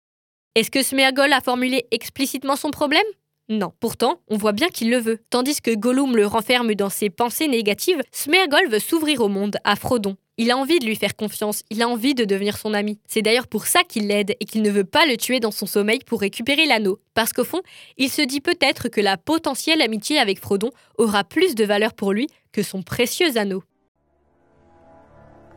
Est-ce 0.56 0.72
que 0.72 0.84
Smeagol 0.84 1.32
a 1.32 1.42
formulé 1.42 1.86
explicitement 1.92 2.56
son 2.56 2.72
problème? 2.72 3.06
Non. 3.48 3.72
Pourtant, 3.80 4.20
on 4.28 4.38
voit 4.38 4.54
bien 4.54 4.70
qu'il 4.70 4.90
le 4.90 4.98
veut. 4.98 5.20
Tandis 5.30 5.62
que 5.62 5.76
Gollum 5.76 6.16
le 6.16 6.26
renferme 6.26 6.74
dans 6.74 6.90
ses 6.90 7.10
pensées 7.10 7.48
négatives, 7.48 8.02
Smeagol 8.12 8.70
veut 8.70 8.80
s'ouvrir 8.80 9.22
au 9.22 9.28
monde, 9.28 9.58
à 9.64 9.76
Frodon. 9.76 10.18
Il 10.38 10.52
a 10.52 10.58
envie 10.58 10.80
de 10.80 10.86
lui 10.86 10.98
faire 10.98 11.16
confiance, 11.16 11.62
il 11.70 11.82
a 11.82 11.88
envie 11.88 12.14
de 12.14 12.26
devenir 12.26 12.58
son 12.58 12.74
ami. 12.74 13.00
C'est 13.08 13.22
d'ailleurs 13.22 13.48
pour 13.48 13.68
ça 13.68 13.84
qu'il 13.84 14.08
l'aide 14.08 14.36
et 14.40 14.46
qu'il 14.46 14.64
ne 14.64 14.70
veut 14.70 14.84
pas 14.84 15.06
le 15.06 15.16
tuer 15.16 15.40
dans 15.40 15.52
son 15.52 15.66
sommeil 15.66 16.00
pour 16.06 16.20
récupérer 16.20 16.66
l'anneau. 16.66 17.00
Parce 17.14 17.32
qu'au 17.32 17.46
fond, 17.46 17.62
il 17.98 18.10
se 18.10 18.22
dit 18.22 18.42
peut-être 18.42 18.90
que 18.90 19.00
la 19.00 19.16
potentielle 19.16 19.82
amitié 19.82 20.20
avec 20.20 20.40
Frodon 20.40 20.72
aura 20.98 21.24
plus 21.24 21.56
de 21.56 21.64
valeur 21.64 21.94
pour 21.94 22.12
lui 22.12 22.28
que 22.56 22.64
son 22.64 22.84
précieux 22.84 23.38
anneau. 23.38 23.66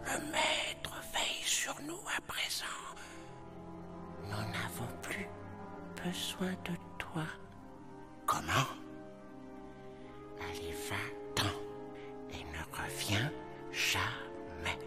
Le 0.05 0.19
maître 0.33 1.01
veille 1.15 1.45
sur 1.45 1.77
nous 1.87 2.01
à 2.17 2.21
présent. 2.23 2.65
Nous 4.25 4.31
n'avons 4.31 4.91
plus 5.01 5.29
besoin 6.05 6.51
de 6.65 6.75
toi. 6.99 7.23
Comment? 8.27 8.67
Allez, 10.41 10.75
va-t'en 10.91 11.55
et 12.33 12.43
ne 12.43 12.63
reviens 12.77 13.31
jamais. 13.71 14.79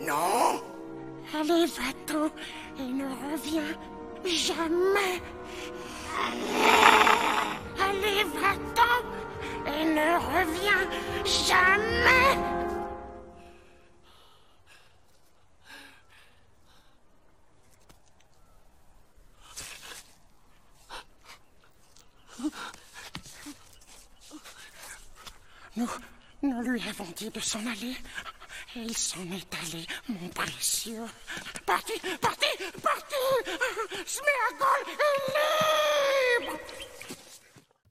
Non 0.00 0.64
Allez, 1.32 1.66
va-t'en 1.66 2.26
et 2.80 2.88
ne 2.92 3.04
reviens 3.04 3.72
jamais. 4.24 5.22
Allez, 7.78 8.24
va-t'en 8.34 8.95
et 9.66 9.84
ne 9.84 10.16
reviens 10.18 10.88
jamais. 11.24 12.56
Nous, 25.76 25.90
nous 26.42 26.62
lui 26.62 26.82
avons 26.88 27.04
dit 27.16 27.28
de 27.30 27.40
s'en 27.40 27.60
aller. 27.66 27.94
Il 28.74 28.96
s'en 28.96 29.22
est 29.32 29.54
allé, 29.54 29.86
mon 30.08 30.28
précieux. 30.28 31.06
Parti, 31.66 31.92
parti, 32.20 32.46
parti 32.82 33.14
Smeagol 34.06 34.84
est 34.88 35.65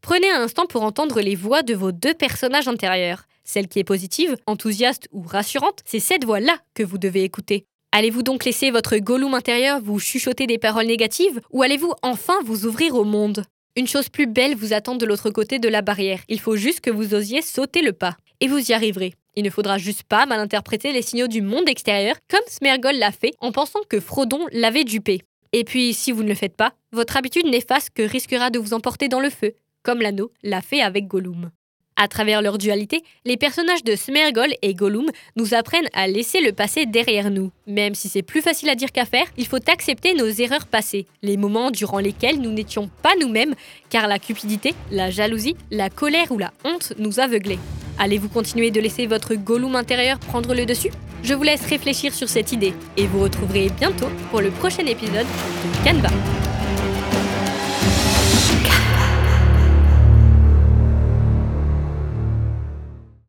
Prenez 0.05 0.29
un 0.29 0.43
instant 0.43 0.67
pour 0.67 0.83
entendre 0.83 1.19
les 1.19 1.33
voix 1.33 1.63
de 1.63 1.73
vos 1.73 1.91
deux 1.91 2.13
personnages 2.13 2.67
intérieurs. 2.67 3.23
Celle 3.43 3.67
qui 3.67 3.79
est 3.79 3.83
positive, 3.83 4.37
enthousiaste 4.45 5.07
ou 5.11 5.23
rassurante, 5.23 5.79
c'est 5.83 5.99
cette 5.99 6.25
voix-là 6.25 6.59
que 6.75 6.83
vous 6.83 6.99
devez 6.99 7.23
écouter. 7.23 7.65
Allez-vous 7.91 8.21
donc 8.21 8.45
laisser 8.45 8.69
votre 8.69 8.97
Gollum 8.97 9.33
intérieur 9.33 9.81
vous 9.81 9.97
chuchoter 9.97 10.45
des 10.45 10.59
paroles 10.59 10.85
négatives 10.85 11.41
ou 11.49 11.63
allez-vous 11.63 11.91
enfin 12.03 12.35
vous 12.45 12.67
ouvrir 12.67 12.93
au 12.93 13.03
monde? 13.03 13.45
Une 13.75 13.87
chose 13.87 14.09
plus 14.09 14.27
belle 14.27 14.55
vous 14.55 14.73
attend 14.73 14.93
de 14.93 15.07
l'autre 15.07 15.31
côté 15.31 15.57
de 15.57 15.69
la 15.69 15.81
barrière. 15.81 16.19
Il 16.29 16.39
faut 16.39 16.55
juste 16.55 16.81
que 16.81 16.91
vous 16.91 17.15
osiez 17.15 17.41
sauter 17.41 17.81
le 17.81 17.91
pas. 17.91 18.15
Et 18.41 18.47
vous 18.47 18.59
y 18.59 18.73
arriverez. 18.73 19.15
Il 19.35 19.43
ne 19.43 19.49
faudra 19.49 19.79
juste 19.79 20.03
pas 20.03 20.27
mal 20.27 20.39
interpréter 20.39 20.91
les 20.91 21.01
signaux 21.01 21.27
du 21.27 21.41
monde 21.41 21.67
extérieur 21.67 22.15
comme 22.29 22.45
Smergol 22.47 22.99
l'a 22.99 23.11
fait 23.11 23.33
en 23.39 23.51
pensant 23.51 23.81
que 23.89 23.99
Frodon 23.99 24.45
l'avait 24.51 24.83
dupé. 24.83 25.21
Et 25.51 25.63
puis, 25.63 25.93
si 25.93 26.11
vous 26.11 26.21
ne 26.21 26.29
le 26.29 26.35
faites 26.35 26.57
pas, 26.57 26.73
votre 26.91 27.17
habitude 27.17 27.47
néfaste 27.47 27.89
que 27.91 28.03
risquera 28.03 28.49
de 28.49 28.59
vous 28.59 28.73
emporter 28.73 29.07
dans 29.07 29.21
le 29.21 29.29
feu, 29.29 29.53
comme 29.85 30.01
l'anneau 30.01 30.31
l'a 30.43 30.61
fait 30.61 30.81
avec 30.81 31.07
Gollum. 31.07 31.51
À 31.97 32.09
travers 32.09 32.41
leur 32.41 32.57
dualité, 32.57 33.03
les 33.23 33.37
personnages 33.37 33.85
de 33.85 33.95
Smergol 33.95 34.53
et 34.61 34.73
Gollum 34.73 35.05
nous 35.37 35.53
apprennent 35.53 35.87
à 35.93 36.07
laisser 36.07 36.41
le 36.41 36.51
passé 36.51 36.85
derrière 36.85 37.31
nous. 37.31 37.51
Même 37.67 37.95
si 37.95 38.09
c'est 38.09 38.21
plus 38.21 38.41
facile 38.41 38.67
à 38.67 38.75
dire 38.75 38.91
qu'à 38.91 39.05
faire, 39.05 39.27
il 39.37 39.47
faut 39.47 39.69
accepter 39.69 40.13
nos 40.13 40.27
erreurs 40.27 40.67
passées, 40.67 41.05
les 41.21 41.37
moments 41.37 41.71
durant 41.71 41.99
lesquels 41.99 42.41
nous 42.41 42.51
n'étions 42.51 42.89
pas 43.01 43.13
nous-mêmes, 43.21 43.55
car 43.89 44.07
la 44.07 44.19
cupidité, 44.19 44.73
la 44.91 45.09
jalousie, 45.09 45.55
la 45.71 45.89
colère 45.89 46.31
ou 46.31 46.37
la 46.37 46.51
honte 46.65 46.91
nous 46.97 47.21
aveuglaient. 47.21 47.59
Allez-vous 47.97 48.27
continuer 48.27 48.71
de 48.71 48.81
laisser 48.81 49.05
votre 49.05 49.35
Gollum 49.35 49.77
intérieur 49.77 50.19
prendre 50.19 50.53
le 50.53 50.65
dessus? 50.65 50.91
Je 51.23 51.33
vous 51.33 51.43
laisse 51.43 51.65
réfléchir 51.65 52.13
sur 52.13 52.27
cette 52.27 52.51
idée 52.51 52.73
et 52.97 53.07
vous 53.07 53.21
retrouverez 53.21 53.69
bientôt 53.69 54.09
pour 54.31 54.41
le 54.41 54.51
prochain 54.51 54.85
épisode 54.85 55.25
de 55.25 55.89
Canva. 55.89 56.09